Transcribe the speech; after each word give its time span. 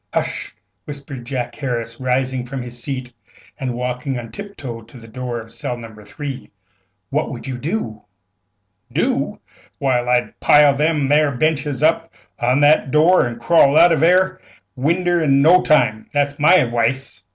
"Hush!" 0.15 0.55
whispered 0.85 1.25
Jack 1.27 1.53
Harris, 1.53 1.99
rising 1.99 2.43
from 2.47 2.63
his 2.63 2.81
seat 2.81 3.13
and 3.59 3.75
walking 3.75 4.17
on 4.17 4.31
tip 4.31 4.57
toe 4.57 4.81
to 4.81 4.97
the 4.97 5.07
door 5.07 5.39
of 5.39 5.53
cell 5.53 5.77
No. 5.77 5.93
3. 5.93 6.49
"What 7.11 7.29
would 7.29 7.45
you 7.45 7.59
do?" 7.59 8.01
"Do? 8.91 9.39
Why, 9.77 10.03
I'd 10.03 10.39
pile 10.39 10.75
them 10.75 11.11
'ere 11.11 11.33
benches 11.37 11.83
up 11.83 12.11
agin 12.39 12.61
that 12.61 12.79
'ere 12.85 12.87
door, 12.87 13.27
an' 13.27 13.37
crawl 13.37 13.77
out 13.77 13.91
of 13.91 13.99
that 13.99 14.11
'erc 14.11 14.41
winder 14.75 15.21
in 15.21 15.39
no 15.43 15.61
time. 15.61 16.09
That's 16.11 16.39
my 16.39 16.55
adwice." 16.55 17.21